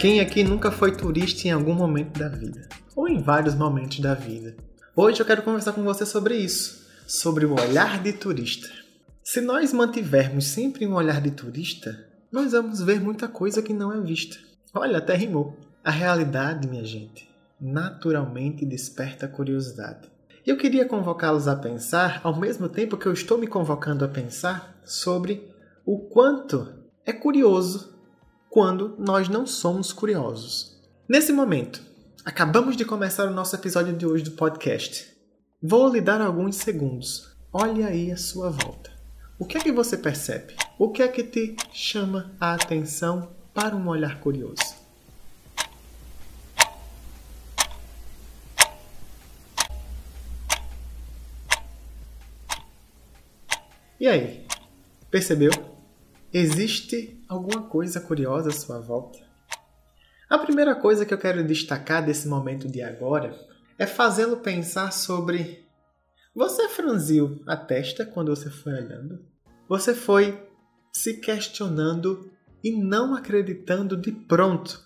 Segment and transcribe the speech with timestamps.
[0.00, 2.66] Quem aqui nunca foi turista em algum momento da vida?
[2.96, 4.56] Ou em vários momentos da vida?
[4.96, 8.66] Hoje eu quero conversar com você sobre isso, sobre o olhar de turista.
[9.22, 13.92] Se nós mantivermos sempre um olhar de turista, nós vamos ver muita coisa que não
[13.92, 14.38] é vista.
[14.72, 15.54] Olha, até rimou.
[15.84, 17.28] A realidade, minha gente,
[17.60, 20.08] naturalmente desperta curiosidade.
[20.46, 24.80] Eu queria convocá-los a pensar, ao mesmo tempo que eu estou me convocando a pensar,
[24.82, 25.46] sobre
[25.84, 26.72] o quanto
[27.04, 27.99] é curioso
[28.50, 30.76] quando nós não somos curiosos.
[31.08, 31.80] Nesse momento,
[32.24, 35.08] acabamos de começar o nosso episódio de hoje do podcast.
[35.62, 37.36] Vou lhe dar alguns segundos.
[37.52, 38.90] Olhe aí à sua volta.
[39.38, 40.56] O que é que você percebe?
[40.76, 44.80] O que é que te chama a atenção para um olhar curioso?
[54.00, 54.44] E aí?
[55.10, 55.69] Percebeu?
[56.32, 59.18] Existe alguma coisa curiosa à sua volta?
[60.28, 63.36] A primeira coisa que eu quero destacar desse momento de agora
[63.76, 65.66] é fazê-lo pensar sobre.
[66.32, 69.24] Você franziu a testa quando você foi olhando?
[69.68, 70.40] Você foi
[70.92, 72.30] se questionando
[72.62, 74.80] e não acreditando de pronto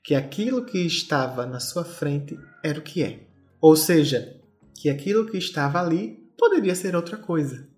[0.00, 3.26] que aquilo que estava na sua frente era o que é.
[3.60, 4.40] Ou seja,
[4.76, 7.73] que aquilo que estava ali poderia ser outra coisa.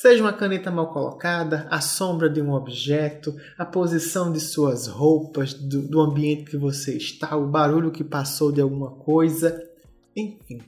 [0.00, 5.52] Seja uma caneta mal colocada, a sombra de um objeto, a posição de suas roupas,
[5.52, 9.60] do, do ambiente que você está, o barulho que passou de alguma coisa,
[10.14, 10.62] enfim.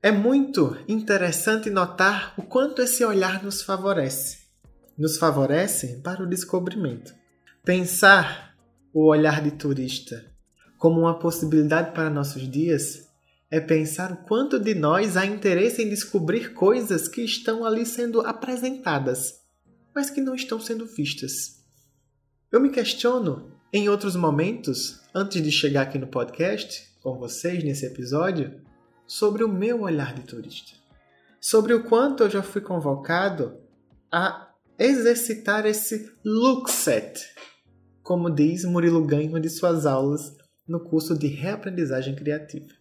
[0.00, 4.46] É muito interessante notar o quanto esse olhar nos favorece.
[4.96, 7.12] Nos favorece para o descobrimento.
[7.64, 8.54] Pensar
[8.94, 10.24] o olhar de turista
[10.78, 13.07] como uma possibilidade para nossos dias
[13.50, 18.20] é pensar o quanto de nós há interesse em descobrir coisas que estão ali sendo
[18.20, 19.40] apresentadas,
[19.94, 21.64] mas que não estão sendo vistas.
[22.52, 27.86] Eu me questiono em outros momentos, antes de chegar aqui no podcast com vocês nesse
[27.86, 28.60] episódio,
[29.06, 30.72] sobre o meu olhar de turista.
[31.40, 33.56] Sobre o quanto eu já fui convocado
[34.12, 37.24] a exercitar esse look set,
[38.02, 40.36] como diz Murilo Ganho de suas aulas
[40.66, 42.77] no curso de reaprendizagem criativa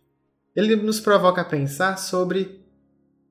[0.57, 2.66] ele nos provoca a pensar sobre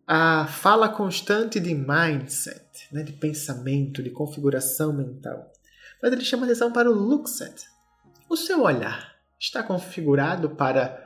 [0.07, 5.51] a fala constante de mindset, né, de pensamento, de configuração mental.
[6.01, 7.65] Mas ele chama atenção para o look set.
[8.31, 11.05] O seu olhar está configurado para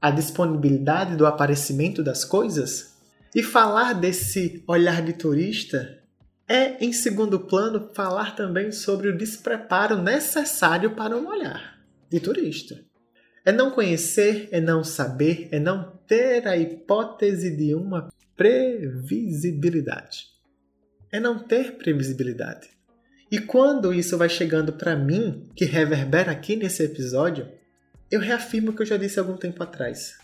[0.00, 2.96] a disponibilidade do aparecimento das coisas?
[3.34, 6.02] E falar desse olhar de turista
[6.48, 11.78] é, em segundo plano, falar também sobre o despreparo necessário para um olhar
[12.08, 12.87] de turista.
[13.44, 20.26] É não conhecer, é não saber, é não ter a hipótese de uma previsibilidade.
[21.10, 22.68] É não ter previsibilidade.
[23.30, 27.48] E quando isso vai chegando para mim, que reverbera aqui nesse episódio,
[28.10, 30.16] eu reafirmo o que eu já disse algum tempo atrás.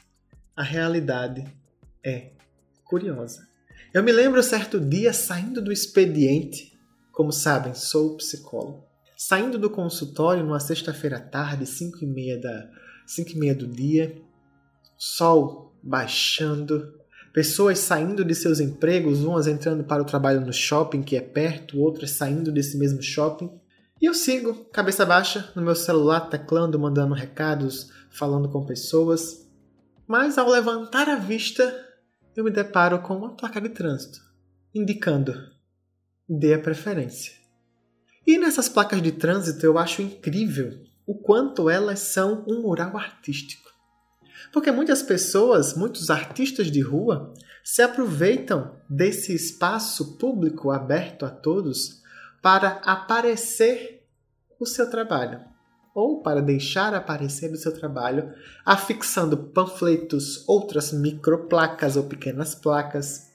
[0.57, 1.45] A realidade
[2.05, 2.31] é
[2.85, 3.47] curiosa.
[3.93, 6.73] Eu me lembro certo dia saindo do expediente,
[7.13, 8.85] como sabem, sou psicólogo,
[9.17, 12.69] saindo do consultório numa sexta-feira à tarde, 5 e meia da,
[13.07, 14.21] 5 e meia do dia,
[14.97, 16.95] sol baixando,
[17.33, 21.81] pessoas saindo de seus empregos, umas entrando para o trabalho no shopping que é perto,
[21.81, 23.51] outras saindo desse mesmo shopping.
[24.01, 29.49] E eu sigo, cabeça baixa, no meu celular, teclando, mandando recados, falando com pessoas.
[30.07, 31.85] Mas ao levantar a vista,
[32.37, 34.21] eu me deparo com uma placa de trânsito,
[34.75, 35.35] indicando:
[36.29, 37.33] dê a preferência.
[38.27, 40.73] E nessas placas de trânsito eu acho incrível
[41.07, 43.71] o quanto elas são um mural artístico.
[44.53, 47.33] Porque muitas pessoas, muitos artistas de rua,
[47.63, 52.03] se aproveitam desse espaço público aberto a todos
[52.43, 54.07] para aparecer
[54.61, 55.41] o seu trabalho
[55.95, 58.33] ou para deixar aparecer o seu trabalho,
[58.67, 63.31] afixando panfletos, outras microplacas ou pequenas placas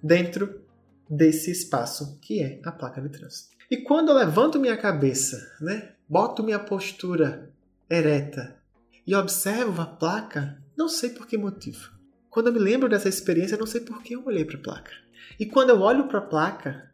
[0.00, 0.62] dentro
[1.10, 3.57] desse espaço que é a placa de trânsito.
[3.70, 7.50] E quando eu levanto minha cabeça, né, boto minha postura
[7.90, 8.56] ereta
[9.06, 11.90] e observo a placa, não sei por que motivo.
[12.30, 14.92] Quando eu me lembro dessa experiência, não sei por que eu olhei para a placa.
[15.38, 16.90] E quando eu olho para a placa,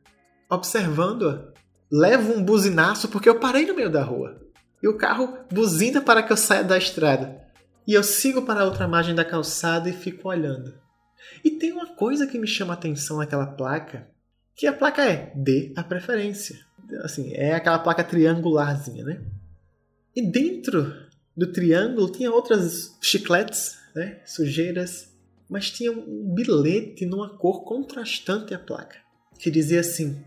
[0.51, 1.53] observando-a,
[1.91, 4.41] levo um buzinaço porque eu parei no meio da rua.
[4.83, 7.41] E o carro buzina para que eu saia da estrada.
[7.87, 10.75] E eu sigo para a outra margem da calçada e fico olhando.
[11.45, 14.09] E tem uma coisa que me chama a atenção naquela placa,
[14.55, 16.65] que a placa é dê a preferência
[17.03, 19.21] assim, é aquela placa triangularzinha, né?
[20.15, 20.95] E dentro
[21.37, 24.21] do triângulo tinha outras chicletes, né?
[24.25, 25.13] Sujeiras,
[25.49, 28.97] mas tinha um bilhete numa cor contrastante à placa,
[29.39, 30.23] que dizia assim: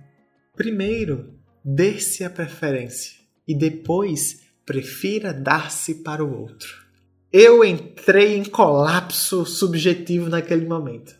[0.55, 1.33] primeiro,
[1.63, 6.85] dê-se a preferência e depois prefira dar-se para o outro.
[7.31, 11.16] Eu entrei em colapso subjetivo naquele momento.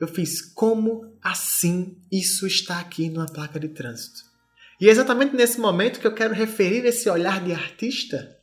[0.00, 4.22] Eu fiz como assim isso está aqui numa placa de trânsito?
[4.80, 8.38] E é exatamente nesse momento que eu quero referir esse olhar de artista,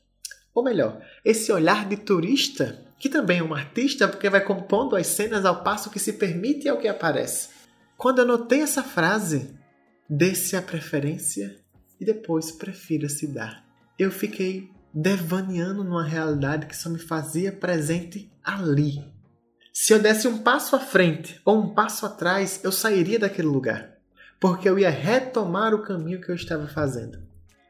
[0.53, 5.07] ou melhor, esse olhar de turista, que também é um artista porque vai compondo as
[5.07, 7.49] cenas ao passo que se permite ao que aparece.
[7.97, 9.57] Quando eu notei essa frase,
[10.07, 11.57] desse a preferência
[11.99, 13.65] e depois prefira se dar.
[13.97, 19.03] Eu fiquei devaneando numa realidade que só me fazia presente ali.
[19.79, 23.95] Se eu desse um passo à frente ou um passo atrás, eu sairia daquele lugar
[24.39, 27.19] porque eu ia retomar o caminho que eu estava fazendo.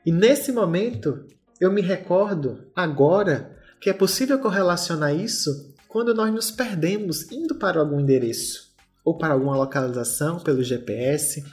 [0.06, 1.26] E nesse momento,
[1.60, 7.82] eu me recordo agora que é possível correlacionar isso quando nós nos perdemos indo para
[7.82, 8.74] algum endereço
[9.04, 11.44] ou para alguma localização pelo GPS,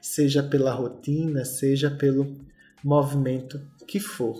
[0.00, 2.32] seja pela rotina, seja pelo
[2.82, 4.36] movimento que for.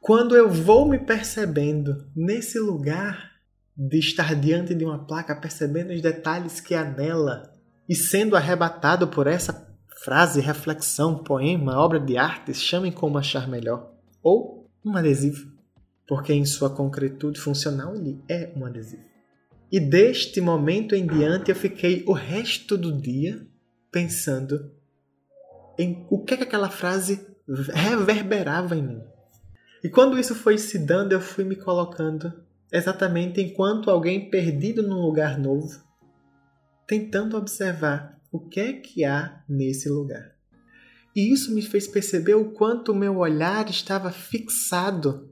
[0.00, 3.33] Quando eu vou me percebendo nesse lugar
[3.76, 7.52] de estar diante de uma placa, percebendo os detalhes que há nela,
[7.88, 9.66] e sendo arrebatado por essa
[10.02, 13.92] frase, reflexão, poema, obra de arte, chamem como achar melhor,
[14.22, 15.50] ou um adesivo,
[16.06, 19.02] porque em sua concretude funcional ele é um adesivo.
[19.72, 23.44] E deste momento em diante eu fiquei o resto do dia
[23.90, 24.70] pensando
[25.78, 27.26] em o que, é que aquela frase
[27.72, 29.02] reverberava em mim.
[29.82, 32.32] E quando isso foi se dando, eu fui me colocando
[32.72, 35.82] exatamente enquanto alguém perdido num lugar novo,
[36.86, 40.34] tentando observar o que é que há nesse lugar.
[41.14, 45.30] E isso me fez perceber o quanto o meu olhar estava fixado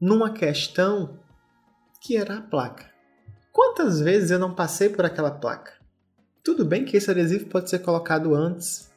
[0.00, 1.18] numa questão
[2.00, 2.88] que era a placa.
[3.52, 5.72] Quantas vezes eu não passei por aquela placa?
[6.44, 8.88] Tudo bem que esse adesivo pode ser colocado antes,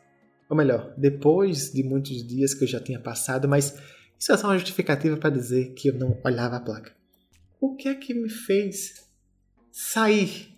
[0.47, 3.75] ou melhor, depois de muitos dias que eu já tinha passado, mas
[4.19, 7.00] isso é só uma justificativa para dizer que eu não olhava a placa.
[7.63, 9.07] O que é que me fez
[9.71, 10.57] sair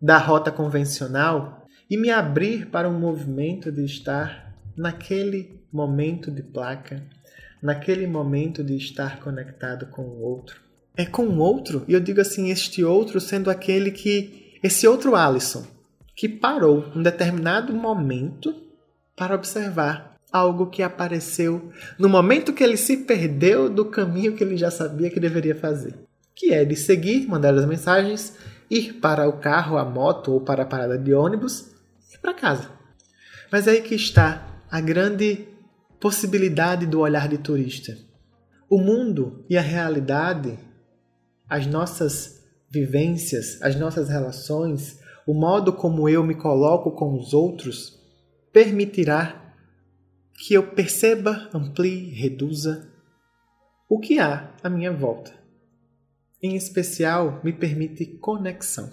[0.00, 7.00] da rota convencional e me abrir para um movimento de estar naquele momento de placa,
[7.62, 10.60] naquele momento de estar conectado com o outro.
[10.96, 14.58] É com o outro, e eu digo assim, este outro sendo aquele que.
[14.64, 15.64] Esse outro Alisson,
[16.16, 18.52] que parou um determinado momento
[19.14, 24.56] para observar algo que apareceu no momento que ele se perdeu do caminho que ele
[24.56, 25.94] já sabia que deveria fazer,
[26.42, 28.36] que é de seguir, mandar as mensagens
[28.68, 31.70] ir para o carro, a moto ou para a parada de ônibus
[32.12, 32.68] e para casa.
[33.48, 35.46] Mas é aí que está a grande
[36.00, 37.96] possibilidade do olhar de turista.
[38.68, 40.58] O mundo e a realidade,
[41.48, 48.00] as nossas vivências, as nossas relações, o modo como eu me coloco com os outros,
[48.52, 49.54] permitirá
[50.40, 52.90] que eu perceba, amplie, reduza
[53.88, 55.41] o que há à minha volta
[56.42, 58.90] em especial, me permite conexão.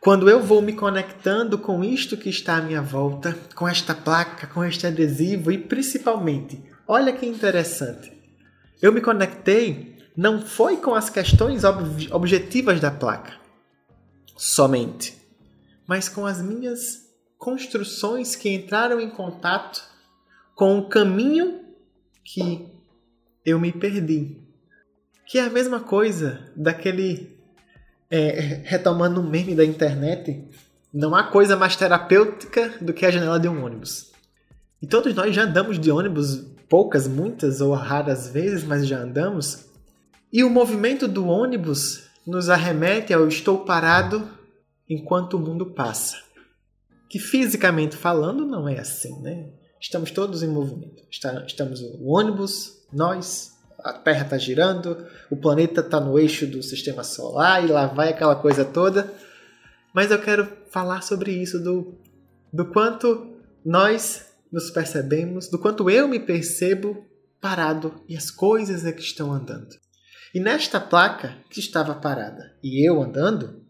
[0.00, 4.46] Quando eu vou me conectando com isto que está à minha volta, com esta placa,
[4.48, 8.12] com este adesivo e principalmente, olha que interessante,
[8.82, 13.40] eu me conectei não foi com as questões ob objetivas da placa
[14.36, 15.16] somente,
[15.86, 17.08] mas com as minhas
[17.38, 19.82] construções que entraram em contato
[20.54, 21.60] com o caminho
[22.24, 22.68] que
[23.44, 24.36] eu me perdi
[25.32, 27.40] que é a mesma coisa daquele.
[28.10, 30.46] É, retomando o meme da internet,
[30.92, 34.12] não há coisa mais terapêutica do que a janela de um ônibus.
[34.82, 36.36] E todos nós já andamos de ônibus
[36.68, 39.70] poucas, muitas ou raras vezes, mas já andamos.
[40.30, 44.28] E o movimento do ônibus nos arremete ao estou parado
[44.86, 46.18] enquanto o mundo passa.
[47.08, 49.48] Que fisicamente falando não é assim, né?
[49.80, 51.02] Estamos todos em movimento.
[51.10, 53.51] Estamos o ônibus, nós,
[53.84, 58.10] a Terra está girando, o planeta está no eixo do sistema solar e lá vai
[58.10, 59.12] aquela coisa toda.
[59.94, 61.94] Mas eu quero falar sobre isso, do,
[62.52, 67.06] do quanto nós nos percebemos, do quanto eu me percebo
[67.40, 69.74] parado e as coisas é que estão andando.
[70.34, 73.62] E nesta placa que estava parada e eu andando,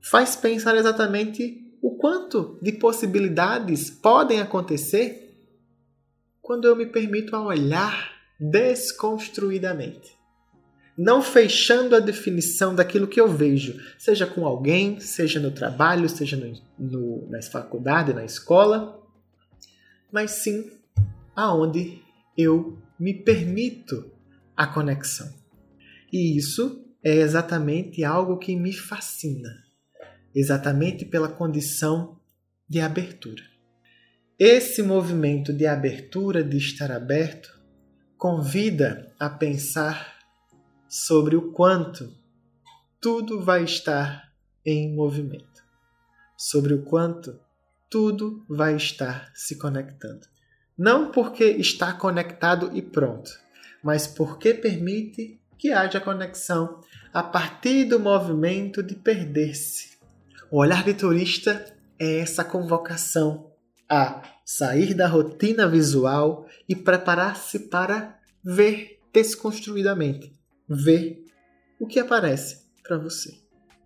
[0.00, 5.28] faz pensar exatamente o quanto de possibilidades podem acontecer
[6.40, 10.18] quando eu me permito a olhar desconstruidamente.
[10.96, 16.36] Não fechando a definição daquilo que eu vejo, seja com alguém, seja no trabalho, seja
[16.36, 19.00] no, no, na faculdade, na escola,
[20.12, 20.70] mas sim
[21.34, 22.02] aonde
[22.36, 24.10] eu me permito
[24.56, 25.32] a conexão.
[26.12, 29.50] E isso é exatamente algo que me fascina,
[30.34, 32.18] exatamente pela condição
[32.68, 33.42] de abertura.
[34.38, 37.59] Esse movimento de abertura, de estar aberto,
[38.20, 40.18] convida a pensar
[40.86, 42.14] sobre o quanto
[43.00, 44.30] tudo vai estar
[44.62, 45.64] em movimento,
[46.36, 47.40] sobre o quanto
[47.88, 50.26] tudo vai estar se conectando.
[50.76, 53.30] Não porque está conectado e pronto,
[53.82, 56.82] mas porque permite que haja conexão
[57.14, 59.98] a partir do movimento de perder-se.
[60.50, 63.49] O olhar de turista é essa convocação
[63.90, 70.32] a sair da rotina visual e preparar-se para ver desconstruidamente,
[70.68, 71.24] ver
[71.78, 73.40] o que aparece para você.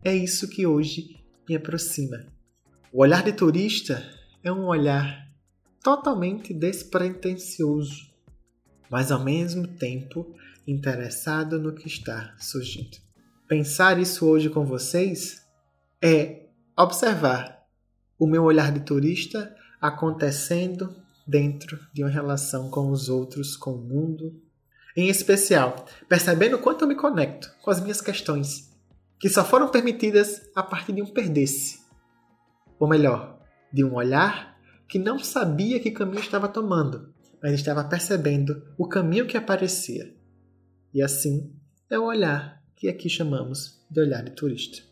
[0.04, 1.16] É isso que hoje
[1.48, 2.26] me aproxima.
[2.92, 4.06] O olhar de turista
[4.42, 5.26] é um olhar
[5.82, 8.10] totalmente despretensioso,
[8.90, 10.34] mas ao mesmo tempo
[10.66, 12.98] interessado no que está surgindo.
[13.48, 15.46] Pensar isso hoje com vocês
[16.02, 16.46] é
[16.76, 17.66] observar
[18.18, 19.54] o meu olhar de turista
[19.88, 24.40] acontecendo dentro de uma relação com os outros, com o mundo.
[24.96, 28.72] Em especial, percebendo quanto eu me conecto com as minhas questões,
[29.20, 31.80] que só foram permitidas a partir de um perder-se.
[32.78, 33.38] Ou melhor,
[33.70, 34.56] de um olhar
[34.88, 37.12] que não sabia que caminho estava tomando,
[37.42, 40.14] mas estava percebendo o caminho que aparecia.
[40.94, 41.52] E assim
[41.90, 44.82] é o olhar que aqui chamamos de olhar de turista.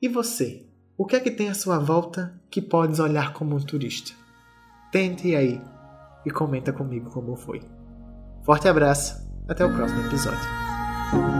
[0.00, 0.66] E você?
[0.96, 4.19] O que é que tem à sua volta que podes olhar como um turista?
[4.90, 5.60] Tente aí
[6.26, 7.62] e comenta comigo como foi.
[8.42, 11.39] Forte abraço, até o próximo episódio.